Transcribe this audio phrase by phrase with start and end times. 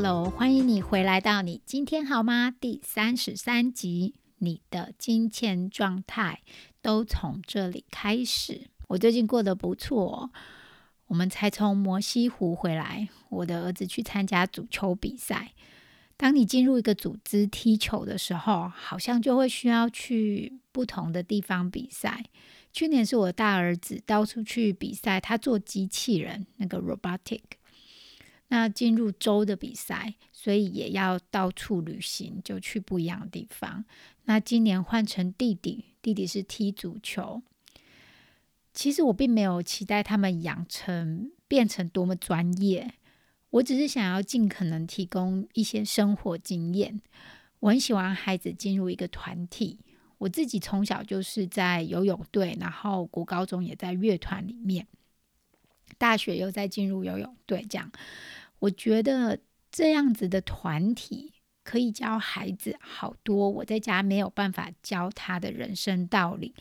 [0.00, 2.54] Hello，欢迎你回来到你今天好吗？
[2.60, 6.42] 第三十三集，你的金钱状态
[6.80, 8.70] 都从这里开始。
[8.86, 10.30] 我最近过得不错，
[11.08, 15.50] 我们才从摩西湖回来，我的儿子去参加足球比赛。
[16.16, 22.24] 当你进入一个组织踢球的时候，好像就会需要去不同的地方比赛。
[22.72, 27.40] 去年是我大儿子到处去比赛，他做机器人，那个 robotic。
[28.48, 33.84] 那进入州的比赛，所以也要到处旅行，就去不一样的地方。
[34.24, 37.42] 那今年换成弟弟，弟弟是踢足球。
[38.72, 42.94] 其实我并没有期待他们养成变成多么专业，
[43.50, 47.00] 我只是想要尽可能提供一些生活经验。
[47.60, 49.78] 我很喜欢孩子进入一个团体，
[50.18, 54.86] 我自己从小就是在游泳队，然后国高中也在乐团里面，
[55.96, 57.90] 大学又在进入游泳队，这样。
[58.58, 59.38] 我觉得
[59.70, 66.54] 这样子的团体可以教孩子好多我在家没有办法教他的人生道理，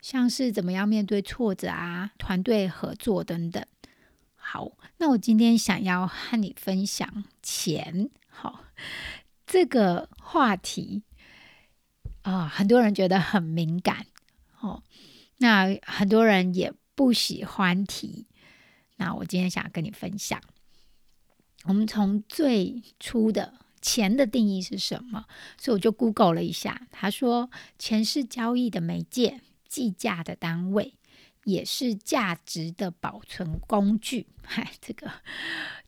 [0.00, 3.64] 像是怎么样面对挫折啊、团队合作等等。
[4.34, 8.64] 好，那我今天想要和你分享钱，好
[9.46, 11.02] 这个话题
[12.22, 14.06] 啊，很多人觉得很敏感
[14.60, 14.82] 哦，
[15.38, 18.26] 那很多人也不喜欢提。
[19.02, 20.40] 那我今天想跟你分享。
[21.64, 25.26] 我们从最初的钱的定义是什么？
[25.58, 30.94] 所以我就 Google 了一下，他说钱是交易的媒介、计价的单位，
[31.44, 34.28] 也是价值的保存工具。
[34.44, 35.10] 嗨，这个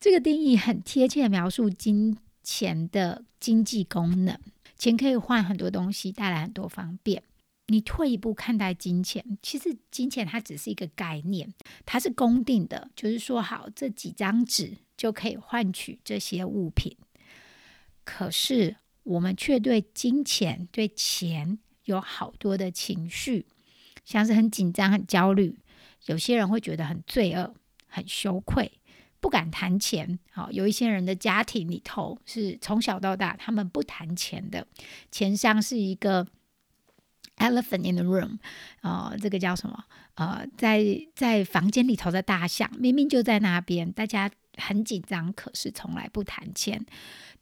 [0.01, 4.37] 这个定义很贴切描述金钱的经济功能。
[4.77, 7.23] 钱可以换很多东西，带来很多方便。
[7.67, 11.53] 你退一步看待金钱，其实金钱它只是一个概念，
[11.85, 14.79] 它是公定的，就是说好这几张纸。
[14.97, 16.97] 就可以换取这些物品，
[18.05, 23.45] 可是我们却对金钱、对钱有好多的情绪，
[24.05, 25.59] 像是很紧张、很焦虑。
[26.07, 27.53] 有些人会觉得很罪恶、
[27.89, 28.71] 很羞愧，
[29.19, 30.17] 不敢谈钱。
[30.31, 34.65] 好，有一些人的家庭里头是从小到大他们不谈钱的，
[35.11, 36.25] 钱像是一个
[37.39, 38.39] elephant in the room，
[38.81, 39.85] 啊，这个叫什么？
[40.15, 40.85] 呃，在
[41.15, 44.31] 在房间里头的大象，明明就在那边，大家。
[44.57, 46.87] 很紧张，可是从来不谈钱。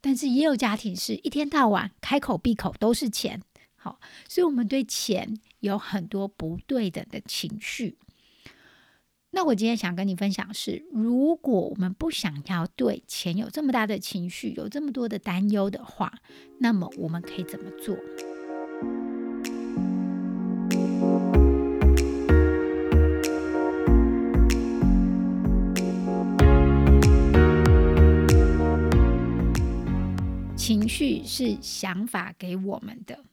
[0.01, 3.39] 但是也有家庭是一天到晚开口闭口都是钱。
[3.75, 7.99] 好，所以我们对钱有很多不对等的情绪。
[9.29, 16.11] 那我今天想跟你分享是，如果我们不想要对钱有这么大的情绪，有这么多的担忧的话，
[16.61, 17.95] 那么我们可以怎么做？
[30.65, 33.25] 情绪是想法给我们的，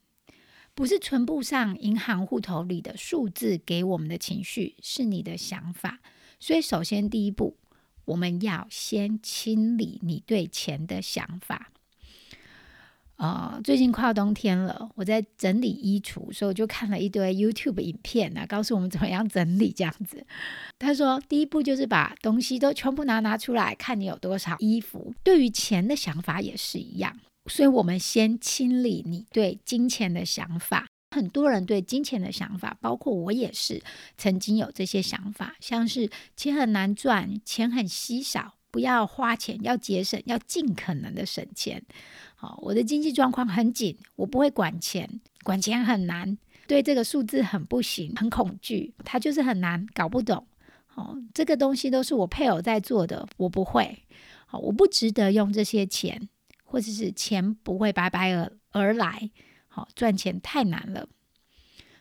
[0.75, 6.01] 不是存不上银行户头里的数字给我们的情绪，是你的想法。
[6.41, 7.57] 所以，首先第一步，
[8.07, 11.70] 我们要先清理你对钱的想法。
[13.21, 20.27] 啊，最近快要冬天了，我在整理衣橱，所以我就看了一堆 YouTube 影片呢，告诉我们怎么样整理这样子。
[20.79, 25.13] 他说，第一步就是把东西都全部拿拿出来，看你有多少衣服。
[25.23, 27.15] 对于钱的想法也是一样，
[27.51, 30.87] 所以我们先清理你对金钱的想法。
[31.15, 33.83] 很多人对金钱的想法，包括我也是
[34.17, 38.55] 曾经有这些想法，像是钱很难赚，钱很稀少。
[38.73, 41.83] 不要花钱，要节省，要尽可能的省钱。
[42.43, 50.47] 好，我的经济状况很紧，我不会管钱，管钱很难，对这个数字很不行，很恐惧，它就是很难，搞不懂。
[50.87, 54.07] 好，这个东西都是我配偶在做的，我不会。
[54.47, 56.31] 好，我不值得用这些钱，
[56.65, 59.31] 或者是钱不会白白而而来。
[59.69, 61.11] 好，赚钱太难了。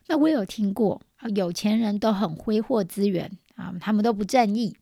[0.07, 1.01] 那我有听过，
[1.35, 4.77] 有钱人都很挥霍资源啊，他们都不正义。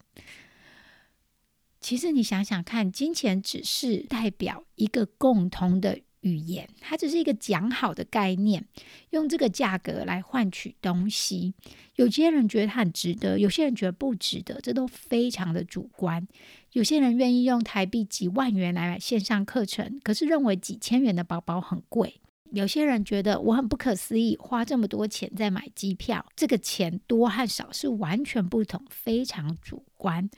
[1.80, 8.66] 其实你想想看，金钱只是代表一个共同的语言，它只是一个讲好的概念，
[9.12, 11.54] 用这个价格来换取东西。
[11.96, 16.28] 有些人觉得它很值得，有些人觉得不值得，这都非常的主观。
[16.74, 22.20] 有些人愿意用台币几万元来买线上课程，可是认为几千元的包包很贵。
[22.52, 30.30] 有些人觉得我很不可思议，花这么多钱在买机票，这个钱多和少是完全不同，非常主观，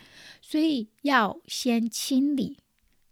[0.42, 2.58] 所以要先清理、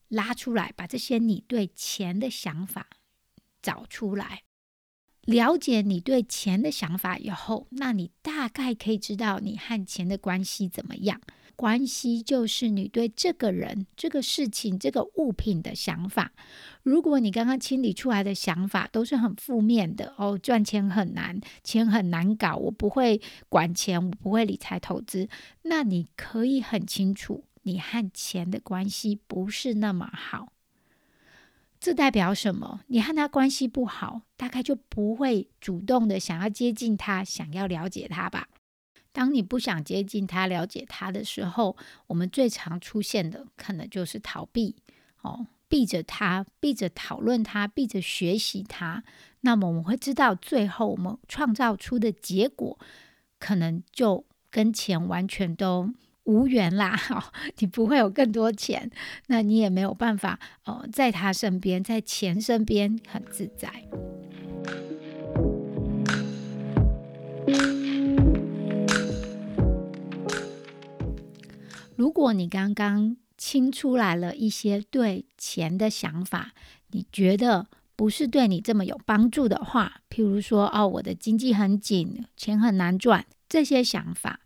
[0.08, 2.88] 拉出来，把这些你对钱的想法
[3.62, 4.44] 找出来。
[5.22, 11.20] 了解你对钱的想法以后，那你大概可以知道你和钱的关系怎么样。
[11.58, 16.32] 关系就是你对这个人、这个事情、这个物品的想法。
[16.84, 23.20] 如果你刚刚清理出来的想法都是很负面的，哦，赚钱很难，钱很难搞，我不会
[23.50, 25.28] 管钱，我不会理财投资，
[25.64, 30.54] 那你可以很清楚，你和钱的关系不是那么好。
[31.80, 32.82] 这代表什么？
[32.88, 38.48] 你和他关系不好，大概就不会主动的想要接近他，想要了解他吧。
[39.18, 41.76] 当你不想接近他、了解他的时候，
[42.06, 44.76] 我们最常出现的可能就是逃避，
[45.24, 49.04] 哦，避着他，避着讨论他，避着学习他。
[49.42, 52.78] 那么我们会知道，最后我们创造出的结果，
[53.40, 55.96] 可能就跟钱完全都。
[56.26, 58.92] 无缘啦，哈， 你不会有更多钱，
[59.28, 63.72] 那你也没有办法，呃，在他身边，在钱身边很自在。
[72.18, 76.52] 如果你刚刚清出来了一些对钱的想法，
[76.90, 84.40] 你觉得不是对你这么有帮助的话，譬如说，哦，我的经济很紧，钱很难赚，这些想法，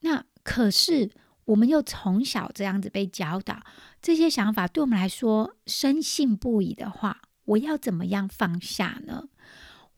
[0.00, 0.24] 那。
[0.42, 1.10] 可是，
[1.44, 3.62] 我们又从小这样子被教导，
[4.02, 9.28] 这些想法对我们来说深信不疑的话，我要怎么样放下呢？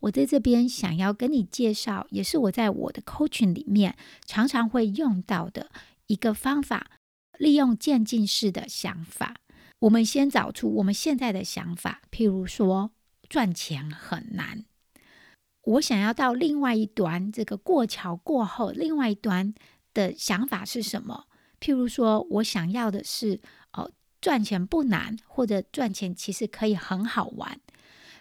[0.01, 3.95] 我在这边想要跟你介绍，也是我在我的 coaching 里面
[4.25, 5.71] 常常会用到的
[6.07, 6.91] 一个方法，
[7.37, 9.35] 利用渐进式的想法。
[9.79, 12.91] 我们先找出我们现在的想法，譬如说
[13.27, 14.65] 赚钱很难，
[15.63, 19.53] 我想要到另外一端，这个过桥过后，另外一端。
[19.95, 21.27] 的想法是什么？
[21.59, 23.39] 譬如说，我想要的是
[23.73, 27.59] 哦，赚钱不难，或者赚钱其实可以很好玩。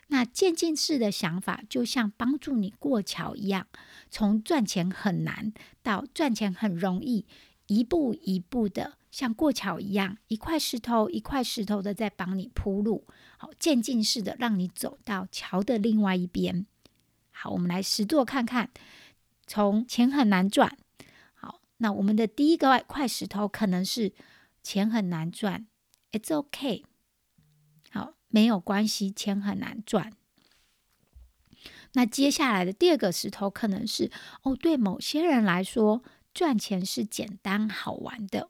[0.08, 3.68] 那渐进式的想法，就像帮助你过桥一样，
[4.10, 7.24] 从赚钱很难到赚钱很容易，
[7.78, 13.06] 一步一步的像过桥一样，一块石头一块石头的在帮你铺路。
[13.36, 16.66] 好，渐进式的让你走到桥的另外一边。
[17.30, 18.70] 好，我们来实做看看，
[19.46, 20.76] 从钱很难赚。
[21.34, 24.12] 好那我们的第一个块石头可能是
[24.62, 25.66] 钱很难赚
[26.12, 26.84] ，It's OK，
[27.90, 30.12] 好，没有关系，钱很难赚。
[31.94, 34.10] 那接下来的第二个石头可能是
[34.42, 36.02] 哦，对某些人来说，
[36.34, 38.48] 赚钱是简单好玩的，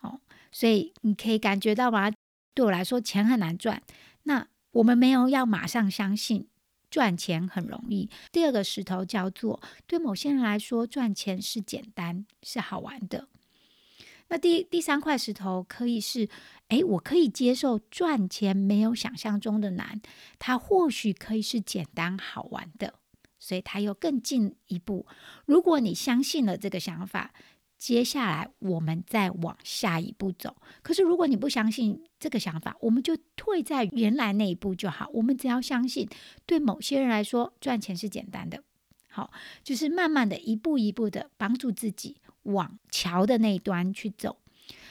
[0.00, 0.20] 哦，
[0.50, 2.12] 所以你可以感觉到吗？
[2.54, 3.82] 对我来说，钱很难赚。
[4.24, 6.48] 那我们没有要马上相信。
[6.88, 8.08] 赚钱很容易。
[8.30, 13.28] 第二个石头叫做，对某些人来说，赚钱是简单，是好玩的。
[14.28, 16.28] 那第第三块石头可以是，
[16.68, 20.00] 哎，我可以接受赚钱没有想象中的难，
[20.38, 22.94] 它或许可以是简单好玩的，
[23.46, 25.06] 所以他又更进一步。
[25.44, 27.30] 如果你相信了这个想法。
[27.78, 30.56] 接下来我们再往下一步走。
[30.82, 35.10] 可是如果你不相信这个想法，我们就退在原来那一步就好。
[35.12, 36.08] 我们只要相信，
[36.46, 38.62] 对某些人来说赚钱是简单的，
[39.10, 39.30] 好，
[39.62, 44.38] 就是慢慢的一步一步的帮助自己往桥的那一端去走。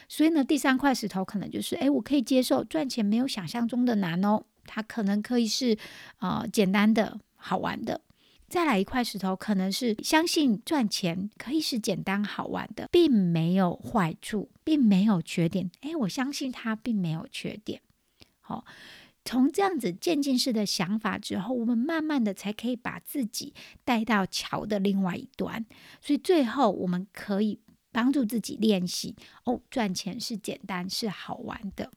[0.07, 5.75] 所以呢，第三块石头可能就是，哎，我可以接受赚钱没有想象中的难哦，它可能可以是
[6.17, 7.99] 啊简单的好玩的。
[8.47, 15.69] 再来一块石头，可能是相信赚钱可以是简单好玩的，并没有坏处，并没有缺点。
[15.81, 17.81] 诶，我相信它并没有缺点。
[18.39, 18.63] 好，
[19.25, 25.65] 从这样子渐进式的想法之后，我们慢慢的才可以把自己带到桥的另外一端。
[25.99, 27.59] 所以最后，我们可以
[27.91, 31.91] 帮助自己练习哦，赚钱是简单是好玩的。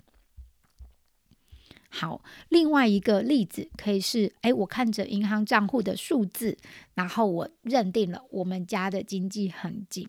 [1.90, 6.56] 好，另外一个例子可以是：哎，我看着银行账户的数字，
[6.94, 10.08] 然后我认定了我们家的经济很紧。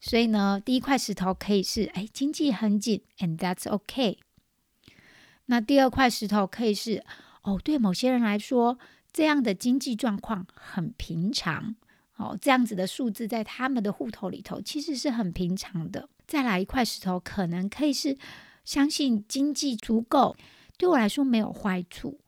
[0.00, 4.18] 所以呢，第一块石头可以是：哎，经济很紧，and that's okay。
[5.46, 7.04] 那第二块石头可以是：
[7.42, 8.78] 哦，对某些人来说，
[9.12, 11.76] 这样的经济状况很平常。
[12.16, 16.08] 哦，这样子的数字在他们的户头里头其实是很平常的。
[16.26, 18.18] 再来一块石头，可能可以是
[18.64, 20.34] 相信经济足够。
[20.76, 22.20] 对我来说没有坏处。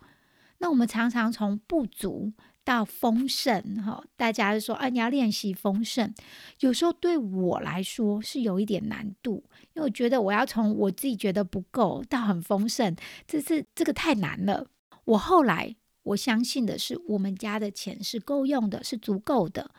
[0.58, 2.32] 那我们常常从不足
[2.64, 6.12] 到丰盛，哈，大家就说，啊，你要练习丰盛。
[6.60, 14.66] 有时候对我来说是有一点难度，因为我觉得我要从我自己觉得不够到很丰盛，这是这个太难了。
[15.04, 19.70] 我后来我相信的是，我们家的钱是够用的，是足够的。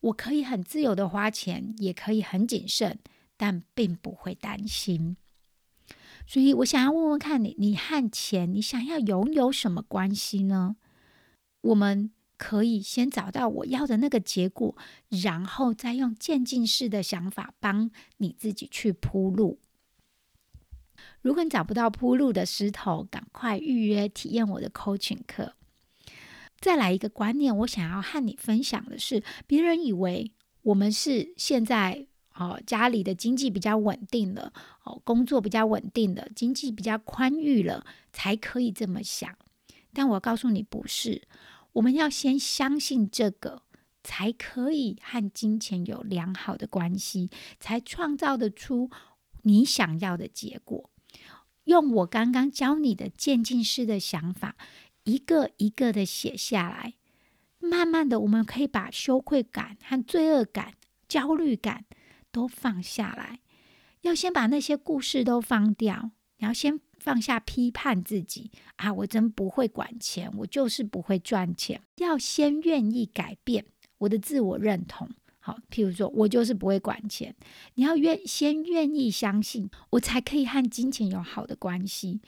[0.00, 2.98] 我可以很自由的花钱，也可以很谨慎，
[3.36, 5.16] 但并不会担心。
[6.26, 10.76] 所以我想要问问看你，你和钱，你想要拥有什么关系呢？
[11.60, 14.76] 我们可以先找到我要的那个结果，
[15.08, 19.60] 然后再用渐进式的想法帮你自己去铺路。
[21.20, 25.54] 如果你找不到铺路的石头，赶快预约体验我的 coaching 课。
[26.58, 39.36] 再来一个观念，我想要和你分享的是，别人以为我们是现在哦家里的经济比较稳定了，哦工作比较稳定了，经济比较宽裕了，才可以这么想。
[39.92, 41.22] 但我告诉你，不是。
[41.74, 43.62] 我们要先相信这个，
[44.02, 48.90] 才可以和金钱有良好的关系，才创造得出
[49.42, 50.90] 你想要的结果。
[51.64, 54.56] 用我刚刚教你的渐进式的想法。
[55.04, 56.94] 一个一个的写下来，
[57.58, 60.72] 慢慢的，我们可以把羞愧感和罪恶感、
[61.06, 61.84] 焦虑感
[62.34, 63.38] 都放下来。
[64.00, 68.92] 要先把那些故事都放掉，你要先放下批判自己啊！
[68.92, 71.80] 我真不会管钱，我就是不会赚钱。
[71.98, 73.64] 要先愿意改变
[73.98, 75.08] 我的自我认同。
[75.38, 77.34] 好，譬如说，我就是不会管钱。
[77.74, 82.20] 你要愿先愿意相信，我才可以和金钱有好的关系。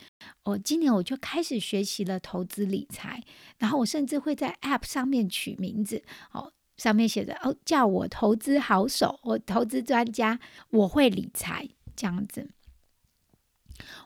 [0.43, 3.23] 我今年我就开始学习了投资理财，
[3.57, 12.49] 然后我甚至会在 App 上面取名字，哦，上面写着哦，叫我投资好手，我投资专家，我会理财这样子。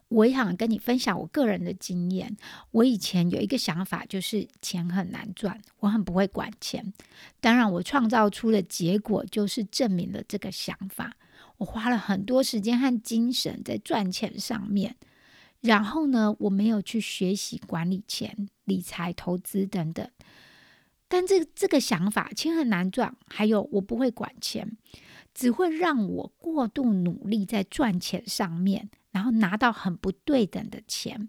[0.09, 2.35] 我也想跟你分享我个人的经验。
[2.71, 6.93] 我以前有一个想法，就是钱很难赚，我很不会管钱。
[7.39, 11.15] 当然，我创造出的结果就是证明了这个想法。
[11.57, 14.95] 我花了很多时间和精神在赚钱上面，
[15.61, 20.09] 然后呢，我没有去学习管理钱、理财、投资等等。
[21.11, 24.77] 但这这个想法，钱很难赚，还有我不会管钱，
[25.33, 28.89] 只会让我过度努力在赚钱上面。
[29.11, 31.27] 然后拿到很不对等的钱，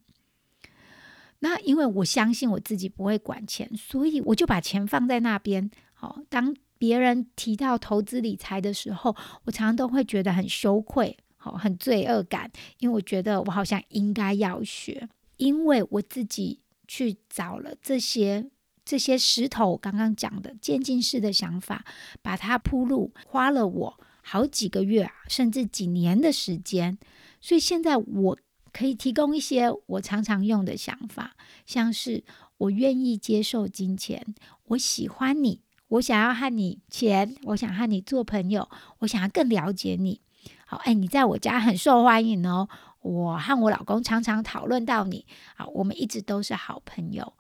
[1.41, 5.69] 那因为我相信我自己不会管钱，所以我就把钱放在那边。
[5.93, 12.49] 好，当别人提到投资理财的时候，我常常都会觉得很羞愧，好，很罪恶感，
[12.79, 15.09] 因为我觉得我好像应该要学，
[15.39, 18.49] 因为我自己去找了这些
[18.85, 21.85] 这些石头，刚刚讲的渐进式的想法，
[22.21, 26.99] 把它铺路，花了我好几个月，甚至几年的时间。
[27.41, 28.39] 所以现在我
[28.73, 31.37] 可以提供一些我常常用的想法，
[31.67, 32.25] 像是
[32.59, 34.35] 我愿意接受金钱，
[34.67, 38.69] 我喜欢你，我想要和你钱，我想和你做朋友，
[39.01, 40.21] 我想要更了解你。
[40.67, 42.69] 好，哎，你在我家很受欢迎哦。
[43.01, 47.33] 我和我老公常常讨论到你，好，我们一直都是好朋友。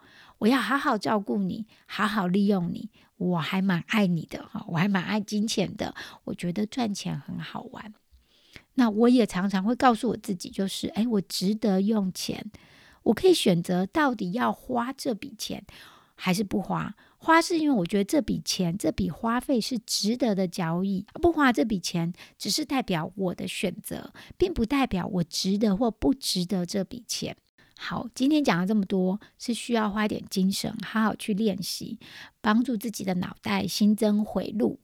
[0.42, 5.94] 我要好好照顾你，好好利用你，我还蛮爱你的哈，我还蛮爱金钱的。
[6.24, 7.94] 我觉得赚钱很好玩。
[8.74, 12.50] 那我也常常会告诉我自己，就是哎，我值得用钱，
[13.04, 15.64] 我可以选择到底要花这笔钱
[16.16, 16.92] 还是不花。
[17.18, 27.36] 花是因为我觉得这笔钱、这笔花费是值得的交易，不花这笔钱只是代表我的选择，并不代表我值得或不值得这笔钱。
[27.84, 31.98] 好，今天讲了这么多，是需要花一点精神，好好去练习，
[32.40, 34.78] 帮助自己的脑袋新增回路。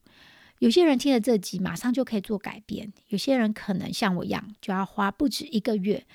[0.57, 6.05] 有些人听了这集，马上就可以做改变；有些人可能像我一样，就要花不止一个月。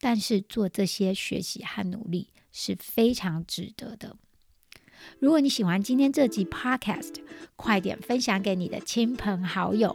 [0.00, 4.16] 但是做这些学习和努力是非常值得的。
[5.18, 7.16] 如果你喜欢今天这集 Podcast，
[7.54, 9.94] 快点分享给你的亲朋好友，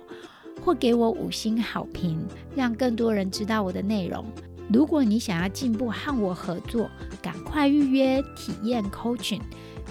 [0.62, 2.24] 或给我五星好评，
[2.56, 4.24] 让更多人知道我的内容。
[4.72, 6.90] 如果你想要进步和我合作，
[7.22, 9.42] 赶快预约体验 Coaching，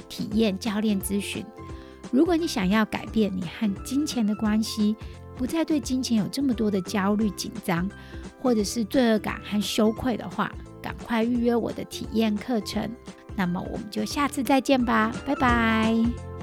[0.08, 1.44] 体验教练咨询。
[2.10, 4.96] 如果你想要改变你和金钱的关系，
[5.36, 7.88] 不再对金钱有这么多的焦虑、紧张，
[8.40, 10.52] 或者是罪恶感和羞愧的话，
[10.82, 12.88] 赶快预约我的体验课程。
[13.36, 16.33] 那么我们就下次再见吧，拜拜。